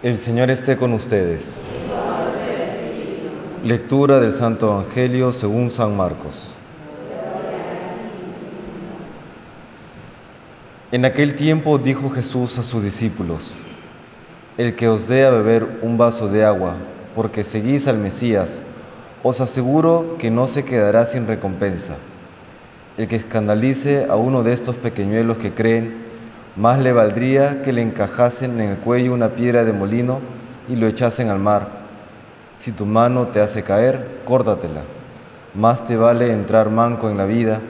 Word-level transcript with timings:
El 0.00 0.16
Señor 0.16 0.48
esté 0.48 0.76
con 0.76 0.92
ustedes. 0.92 1.58
Lectura 3.64 4.20
del 4.20 4.32
Santo 4.32 4.68
Evangelio 4.68 5.32
según 5.32 5.72
San 5.72 5.96
Marcos. 5.96 6.54
En 10.92 11.04
aquel 11.04 11.34
tiempo 11.34 11.78
dijo 11.78 12.10
Jesús 12.10 12.58
a 12.58 12.62
sus 12.62 12.84
discípulos, 12.84 13.58
El 14.56 14.76
que 14.76 14.86
os 14.86 15.08
dé 15.08 15.26
a 15.26 15.30
beber 15.30 15.80
un 15.82 15.98
vaso 15.98 16.28
de 16.28 16.44
agua, 16.44 16.76
porque 17.16 17.42
seguís 17.42 17.88
al 17.88 17.98
Mesías, 17.98 18.62
os 19.24 19.40
aseguro 19.40 20.14
que 20.16 20.30
no 20.30 20.46
se 20.46 20.64
quedará 20.64 21.06
sin 21.06 21.26
recompensa. 21.26 21.96
El 22.98 23.08
que 23.08 23.16
escandalice 23.16 24.06
a 24.08 24.14
uno 24.14 24.44
de 24.44 24.52
estos 24.52 24.76
pequeñuelos 24.76 25.38
que 25.38 25.54
creen, 25.54 26.04
más 26.58 26.80
le 26.80 26.92
valdría 26.92 27.62
que 27.62 27.72
le 27.72 27.82
encajasen 27.82 28.60
en 28.60 28.70
el 28.70 28.78
cuello 28.78 29.14
una 29.14 29.28
piedra 29.28 29.62
de 29.62 29.72
molino 29.72 30.20
y 30.68 30.74
lo 30.74 30.88
echasen 30.88 31.28
al 31.28 31.38
mar. 31.38 31.68
Si 32.58 32.72
tu 32.72 32.84
mano 32.84 33.28
te 33.28 33.40
hace 33.40 33.62
caer, 33.62 34.22
córtatela. 34.24 34.82
Más 35.54 35.84
te 35.84 35.96
vale 35.96 36.32
entrar 36.32 36.68
manco 36.70 37.10
en 37.10 37.16
la 37.16 37.26
vida 37.26 37.60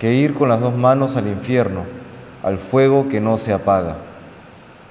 que 0.00 0.14
ir 0.14 0.34
con 0.34 0.48
las 0.48 0.60
dos 0.60 0.74
manos 0.76 1.16
al 1.16 1.28
infierno, 1.28 1.84
al 2.42 2.58
fuego 2.58 3.08
que 3.08 3.20
no 3.20 3.38
se 3.38 3.52
apaga. 3.52 3.98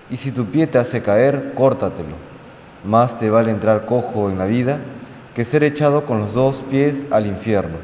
Y 0.10 0.16
si 0.16 0.32
tu 0.32 0.46
pie 0.46 0.66
te 0.66 0.78
hace 0.78 1.02
caer, 1.02 1.52
córtatelo. 1.54 2.16
Más 2.86 3.18
te 3.18 3.30
vale 3.30 3.52
entrar 3.52 3.86
cojo 3.86 4.30
en 4.30 4.38
la 4.38 4.46
vida 4.46 4.80
que 5.36 5.44
ser 5.44 5.66
echado 5.66 6.06
con 6.06 6.20
los 6.20 6.34
dos 6.34 6.62
pies 6.62 7.08
al 7.12 7.28
infierno. 7.28 7.76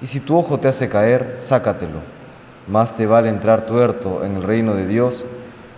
Y 0.00 0.06
si 0.06 0.20
tu 0.20 0.38
ojo 0.38 0.58
te 0.58 0.68
hace 0.68 0.88
caer, 0.88 1.36
sácatelo 1.38 2.19
más 2.70 2.96
te 2.96 3.06
vale 3.06 3.28
entrar 3.28 3.66
tuerto 3.66 4.24
en 4.24 4.36
el 4.36 4.42
reino 4.44 4.74
de 4.74 4.86
Dios 4.86 5.24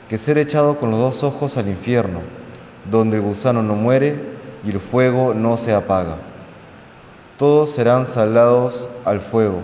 que 0.08 0.18
ser 0.18 0.36
echado 0.36 0.78
con 0.78 0.90
los 0.90 1.00
dos 1.00 1.24
ojos 1.24 1.56
al 1.56 1.68
infierno, 1.68 2.20
donde 2.90 3.16
el 3.16 3.22
gusano 3.22 3.62
no 3.62 3.74
muere 3.74 4.20
y 4.62 4.70
el 4.70 4.78
fuego 4.78 5.32
no 5.32 5.56
se 5.56 5.72
apaga. 5.72 6.16
Todos 7.38 7.70
serán 7.70 8.04
salados 8.04 8.90
al 9.06 9.22
fuego. 9.22 9.62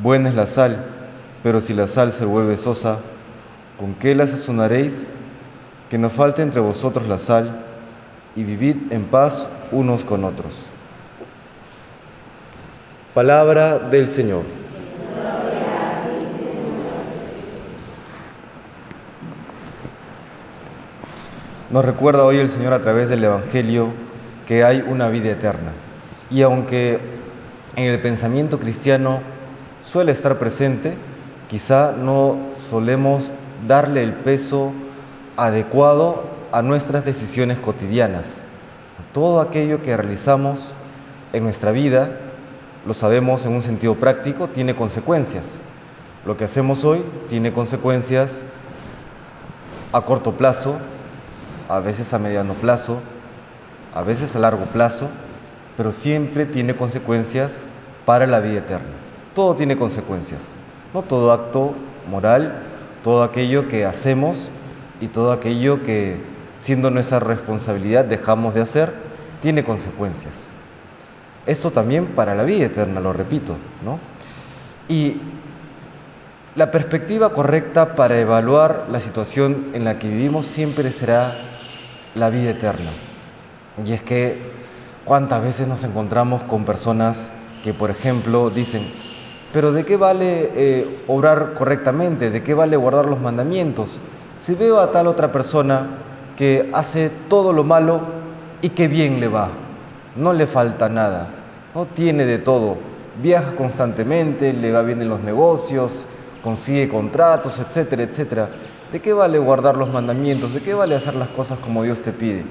Buena 0.00 0.28
es 0.28 0.36
la 0.36 0.46
sal, 0.46 0.86
pero 1.42 1.60
si 1.60 1.74
la 1.74 1.88
sal 1.88 2.12
se 2.12 2.24
vuelve 2.24 2.56
sosa, 2.56 3.00
¿con 3.76 3.94
qué 3.94 4.14
la 4.14 4.28
sazonaréis? 4.28 5.08
Que 5.90 5.98
no 5.98 6.10
falte 6.10 6.42
entre 6.42 6.60
vosotros 6.60 7.08
la 7.08 7.18
sal 7.18 7.64
y 8.36 8.44
vivid 8.44 8.76
en 8.90 9.04
paz 9.04 9.48
unos 9.72 10.04
con 10.04 10.22
otros. 10.22 10.64
Palabra 13.14 13.78
del 13.78 14.06
Señor. 14.06 14.59
Nos 21.70 21.84
recuerda 21.84 22.24
hoy 22.24 22.38
el 22.38 22.48
Señor 22.48 22.72
a 22.72 22.82
través 22.82 23.08
del 23.08 23.22
Evangelio 23.22 23.92
que 24.48 24.64
hay 24.64 24.82
una 24.84 25.08
vida 25.08 25.30
eterna. 25.30 25.70
Y 26.28 26.42
aunque 26.42 26.98
en 27.76 27.84
el 27.84 28.00
pensamiento 28.00 28.58
cristiano 28.58 29.20
suele 29.80 30.10
estar 30.10 30.36
presente, 30.40 30.96
quizá 31.48 31.92
no 31.92 32.36
solemos 32.56 33.32
darle 33.68 34.02
el 34.02 34.14
peso 34.14 34.72
adecuado 35.36 36.24
a 36.50 36.60
nuestras 36.60 37.04
decisiones 37.04 37.60
cotidianas. 37.60 38.42
Todo 39.14 39.40
aquello 39.40 39.80
que 39.80 39.96
realizamos 39.96 40.74
en 41.32 41.44
nuestra 41.44 41.70
vida, 41.70 42.10
lo 42.84 42.94
sabemos 42.94 43.46
en 43.46 43.52
un 43.52 43.62
sentido 43.62 43.94
práctico, 43.94 44.48
tiene 44.48 44.74
consecuencias. 44.74 45.60
Lo 46.26 46.36
que 46.36 46.46
hacemos 46.46 46.84
hoy 46.84 47.04
tiene 47.28 47.52
consecuencias 47.52 48.42
a 49.92 50.00
corto 50.00 50.36
plazo, 50.36 50.76
a 51.70 51.78
veces 51.78 52.12
a 52.12 52.18
mediano 52.18 52.54
plazo, 52.54 52.98
a 53.94 54.02
veces 54.02 54.34
a 54.34 54.40
largo 54.40 54.64
plazo, 54.64 55.08
pero 55.76 55.92
siempre 55.92 56.44
tiene 56.44 56.74
consecuencias 56.74 57.64
para 58.04 58.26
la 58.26 58.40
vida 58.40 58.58
eterna. 58.58 58.88
Todo 59.36 59.54
tiene 59.54 59.76
consecuencias, 59.76 60.56
no 60.92 61.02
todo 61.02 61.30
acto 61.30 61.72
moral, 62.10 62.54
todo 63.04 63.22
aquello 63.22 63.68
que 63.68 63.86
hacemos 63.86 64.50
y 65.00 65.06
todo 65.06 65.30
aquello 65.30 65.84
que 65.84 66.20
siendo 66.56 66.90
nuestra 66.90 67.20
responsabilidad 67.20 68.04
dejamos 68.04 68.54
de 68.54 68.62
hacer, 68.62 68.92
tiene 69.40 69.62
consecuencias. 69.62 70.48
Esto 71.46 71.70
también 71.70 72.06
para 72.08 72.34
la 72.34 72.42
vida 72.42 72.66
eterna, 72.66 72.98
lo 72.98 73.12
repito, 73.12 73.56
¿no? 73.84 74.00
Y 74.88 75.20
la 76.56 76.72
perspectiva 76.72 77.32
correcta 77.32 77.94
para 77.94 78.18
evaluar 78.18 78.86
la 78.90 78.98
situación 78.98 79.68
en 79.72 79.84
la 79.84 80.00
que 80.00 80.08
vivimos 80.08 80.46
siempre 80.46 80.90
será 80.90 81.49
la 82.14 82.30
vida 82.30 82.50
eterna. 82.50 82.90
Y 83.84 83.92
es 83.92 84.02
que 84.02 84.38
cuántas 85.04 85.42
veces 85.42 85.66
nos 85.66 85.84
encontramos 85.84 86.42
con 86.44 86.64
personas 86.64 87.30
que, 87.62 87.74
por 87.74 87.90
ejemplo, 87.90 88.50
dicen, 88.50 88.90
pero 89.52 89.72
¿de 89.72 89.84
qué 89.84 89.96
vale 89.96 90.50
eh, 90.54 91.04
obrar 91.08 91.54
correctamente? 91.54 92.30
¿De 92.30 92.42
qué 92.42 92.54
vale 92.54 92.76
guardar 92.76 93.06
los 93.06 93.20
mandamientos? 93.20 93.98
Si 94.44 94.54
veo 94.54 94.80
a 94.80 94.92
tal 94.92 95.06
otra 95.06 95.32
persona 95.32 95.88
que 96.36 96.70
hace 96.72 97.10
todo 97.28 97.52
lo 97.52 97.64
malo 97.64 98.00
y 98.62 98.70
que 98.70 98.88
bien 98.88 99.20
le 99.20 99.28
va, 99.28 99.50
no 100.16 100.32
le 100.32 100.46
falta 100.46 100.88
nada, 100.88 101.28
no 101.74 101.86
tiene 101.86 102.24
de 102.24 102.38
todo, 102.38 102.78
viaja 103.22 103.54
constantemente, 103.56 104.52
le 104.52 104.72
va 104.72 104.82
bien 104.82 105.02
en 105.02 105.08
los 105.08 105.20
negocios, 105.20 106.06
consigue 106.42 106.88
contratos, 106.88 107.58
etcétera, 107.58 108.04
etcétera. 108.04 108.48
¿De 108.92 109.00
qué 109.00 109.12
vale 109.12 109.38
guardar 109.38 109.76
los 109.76 109.88
mandamientos? 109.88 110.52
¿De 110.52 110.62
qué 110.62 110.74
vale 110.74 110.96
hacer 110.96 111.14
las 111.14 111.28
cosas 111.28 111.60
como 111.60 111.84
Dios 111.84 112.02
te 112.02 112.12
pide? 112.12 112.44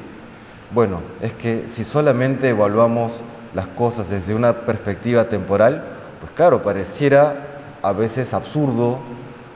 Bueno, 0.71 1.01
es 1.21 1.33
que 1.33 1.65
si 1.67 1.83
solamente 1.83 2.49
evaluamos 2.49 3.21
las 3.53 3.67
cosas 3.67 4.09
desde 4.09 4.33
una 4.33 4.61
perspectiva 4.61 5.25
temporal, 5.25 5.83
pues 6.21 6.31
claro, 6.31 6.61
pareciera 6.61 7.35
a 7.81 7.91
veces 7.91 8.33
absurdo, 8.33 8.99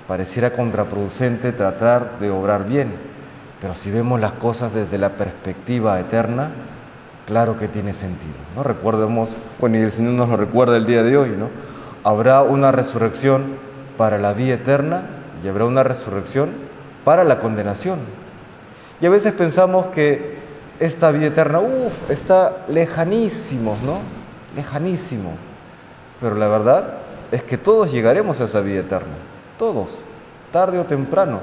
pareciera 0.09 0.51
contraproducente 0.51 1.53
tratar 1.53 2.19
de 2.19 2.29
obrar 2.29 2.65
bien. 2.65 2.95
Pero 3.61 3.75
si 3.75 3.89
vemos 3.89 4.19
las 4.19 4.33
cosas 4.33 4.73
desde 4.73 4.97
la 4.97 5.11
perspectiva 5.11 5.97
eterna, 6.01 6.51
claro 7.25 7.57
que 7.57 7.69
tiene 7.69 7.93
sentido. 7.93 8.33
¿no? 8.57 8.63
Recordemos, 8.63 9.37
bueno, 9.61 9.77
y 9.77 9.81
el 9.81 9.91
Señor 9.91 10.13
nos 10.13 10.27
lo 10.27 10.35
recuerda 10.35 10.75
el 10.75 10.85
día 10.85 11.01
de 11.03 11.15
hoy, 11.15 11.29
¿no? 11.29 11.49
Habrá 12.03 12.41
una 12.41 12.73
resurrección 12.73 13.55
para 13.97 14.17
la 14.17 14.33
vida 14.33 14.55
eterna 14.55 15.05
y 15.41 15.47
habrá 15.47 15.63
una 15.63 15.83
resurrección 15.83 16.72
para 17.03 17.23
la 17.23 17.39
condenación. 17.39 17.99
Y 19.01 19.05
a 19.05 19.09
veces 19.09 19.33
pensamos 19.33 19.87
que 19.87 20.37
esta 20.79 21.11
vida 21.11 21.27
eterna, 21.27 21.59
uff, 21.59 22.09
está 22.09 22.65
lejanísimo, 22.67 23.77
¿no? 23.85 23.99
Lejanísimo. 24.55 25.31
Pero 26.19 26.35
la 26.35 26.47
verdad 26.47 26.95
es 27.31 27.43
que 27.43 27.57
todos 27.57 27.91
llegaremos 27.91 28.39
a 28.39 28.45
esa 28.45 28.61
vida 28.61 28.81
eterna, 28.81 29.13
todos, 29.57 30.03
tarde 30.51 30.79
o 30.79 30.85
temprano. 30.85 31.41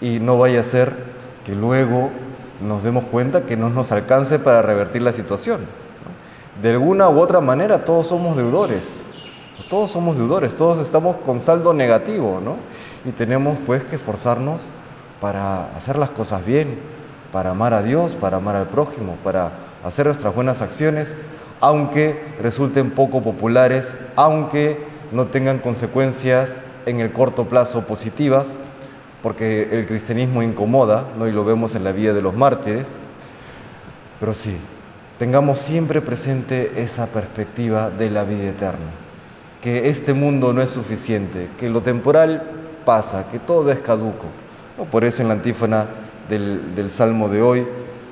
Y 0.00 0.20
no 0.20 0.38
vaya 0.38 0.60
a 0.60 0.62
ser 0.62 0.94
que 1.44 1.54
luego 1.54 2.10
nos 2.60 2.82
demos 2.82 3.04
cuenta 3.06 3.46
que 3.46 3.56
no 3.56 3.68
nos 3.68 3.92
alcance 3.92 4.38
para 4.38 4.62
revertir 4.62 5.02
la 5.02 5.12
situación. 5.12 5.60
De 6.62 6.70
alguna 6.70 7.08
u 7.08 7.20
otra 7.20 7.40
manera 7.40 7.84
todos 7.84 8.08
somos 8.08 8.36
deudores, 8.36 9.02
todos 9.68 9.90
somos 9.90 10.16
deudores, 10.16 10.56
todos 10.56 10.82
estamos 10.82 11.16
con 11.18 11.40
saldo 11.40 11.72
negativo, 11.72 12.40
¿no? 12.44 12.56
Y 13.04 13.10
tenemos 13.12 13.58
pues 13.66 13.84
que 13.84 13.96
esforzarnos 13.96 14.62
para 15.20 15.76
hacer 15.76 15.98
las 15.98 16.10
cosas 16.10 16.44
bien, 16.44 16.78
para 17.32 17.50
amar 17.50 17.74
a 17.74 17.82
Dios, 17.82 18.14
para 18.14 18.38
amar 18.38 18.56
al 18.56 18.68
prójimo, 18.68 19.16
para 19.22 19.52
hacer 19.84 20.06
nuestras 20.06 20.34
buenas 20.34 20.62
acciones, 20.62 21.16
aunque 21.60 22.20
resulten 22.40 22.90
poco 22.90 23.22
populares, 23.22 23.96
aunque 24.16 24.78
no 25.12 25.26
tengan 25.26 25.58
consecuencias 25.58 26.58
en 26.86 27.00
el 27.00 27.12
corto 27.12 27.48
plazo 27.48 27.86
positivas, 27.86 28.58
porque 29.22 29.68
el 29.72 29.86
cristianismo 29.86 30.42
incomoda, 30.42 31.06
¿no? 31.18 31.26
y 31.26 31.32
lo 31.32 31.44
vemos 31.44 31.74
en 31.74 31.84
la 31.84 31.92
vida 31.92 32.12
de 32.12 32.22
los 32.22 32.34
mártires, 32.34 32.98
pero 34.20 34.32
sí, 34.32 34.56
tengamos 35.18 35.58
siempre 35.58 36.00
presente 36.00 36.72
esa 36.76 37.06
perspectiva 37.06 37.90
de 37.90 38.10
la 38.10 38.24
vida 38.24 38.50
eterna, 38.50 38.90
que 39.60 39.88
este 39.88 40.12
mundo 40.12 40.52
no 40.52 40.62
es 40.62 40.70
suficiente, 40.70 41.48
que 41.58 41.68
lo 41.68 41.82
temporal 41.82 42.57
pasa, 42.88 43.26
que 43.30 43.38
todo 43.38 43.70
es 43.70 43.80
caduco, 43.80 44.24
por 44.90 45.04
eso 45.04 45.20
en 45.20 45.28
la 45.28 45.34
antífona 45.34 45.88
del, 46.30 46.90
Salmo 46.90 47.28
de 47.28 47.42
hoy 47.42 47.66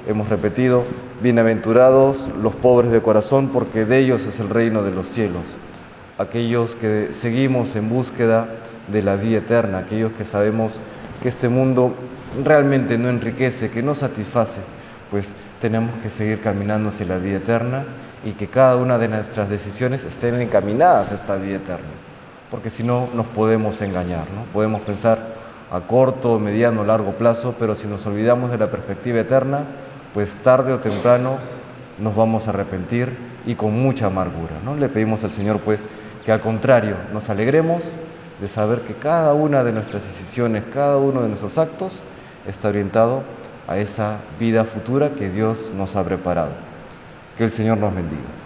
hemos 0.07 0.29
repetido, 0.29 0.85
bienaventurados 1.23 2.31
los 2.43 2.55
pobres 2.55 2.91
de 2.91 3.01
corazón, 3.01 3.49
porque 3.49 3.87
de 3.87 4.01
ellos 4.01 4.27
es 4.27 4.39
el 4.39 4.51
reino 4.51 4.83
de 4.83 4.91
los 4.91 5.07
cielos. 5.07 5.57
Aquellos 6.19 6.77
que 6.77 7.09
seguimos 7.13 7.75
en 7.75 7.89
búsqueda 7.89 8.49
de 8.89 9.03
la 9.03 9.17
vida 9.17 9.39
eterna, 9.39 9.79
aquellos 9.79 10.13
que 10.13 10.27
sabemos 10.27 10.79
que 11.23 11.31
este 11.31 11.49
mundo 11.49 11.95
realmente 12.45 12.99
no 12.99 13.09
enriquece, 13.09 13.71
que 13.71 13.83
no 13.83 13.95
satisface, 13.95 14.61
pues 15.11 15.35
tenemos 15.59 15.91
que 16.03 16.11
seguir 16.11 16.43
caminando 16.43 16.91
hacia 16.91 17.07
la 17.07 17.17
vida 17.17 17.39
eterna 17.39 17.87
y 18.27 18.33
que 18.33 18.49
cada 18.49 18.77
una 18.77 18.99
de 18.99 19.09
nuestras 19.09 19.49
decisiones 19.49 20.05
estén 20.05 20.39
encaminadas 20.39 21.13
a 21.13 21.15
esta 21.15 21.37
vida 21.37 21.57
eterna, 21.57 21.89
porque 22.51 22.71
si 22.71 22.83
no 22.83 23.09
nos 23.15 23.27
podemos 23.27 23.81
engañar, 23.83 24.27
¿no? 24.31 24.45
Podemos 24.53 24.81
pensar, 24.83 25.37
a 25.71 25.81
corto, 25.81 26.39
mediano, 26.39 26.85
largo 26.85 27.13
plazo, 27.13 27.55
pero 27.59 27.75
si 27.75 27.89
nos 27.89 28.07
olvidamos 28.07 28.51
de 28.51 28.59
la 28.59 28.71
perspectiva 28.71 29.21
eterna, 29.21 29.67
pues 30.15 30.37
tarde 30.37 30.73
o 30.73 30.79
temprano 30.79 31.39
nos 31.99 32.15
vamos 32.15 32.47
a 32.47 32.51
arrepentir 32.51 33.17
y 33.47 33.55
con 33.55 33.73
mucha 33.73 34.07
amargura. 34.07 34.55
¿no? 34.65 34.77
Le 34.77 34.89
pedimos 34.89 35.25
al 35.25 35.31
Señor 35.31 35.61
pues 35.61 35.89
que 36.25 36.33
al 36.33 36.41
contrario 36.41 36.97
nos 37.13 37.31
alegremos 37.31 37.93
de 38.41 38.49
saber 38.49 38.83
que 38.83 38.95
cada 38.95 39.35
una 39.35 39.65
de 39.65 39.73
nuestras 39.73 40.03
decisiones, 40.07 40.65
cada 40.73 40.99
uno 40.99 41.23
de 41.23 41.29
nuestros 41.29 41.59
actos 41.59 42.03
está 42.47 42.69
orientado 42.69 43.23
a 43.67 43.79
esa 43.79 44.19
vida 44.39 44.65
futura 44.65 45.11
que 45.11 45.31
Dios 45.31 45.73
nos 45.77 45.97
ha 45.97 46.05
preparado. 46.05 46.53
Que 47.37 47.45
el 47.45 47.51
Señor 47.51 47.79
nos 47.79 47.95
bendiga. 47.95 48.46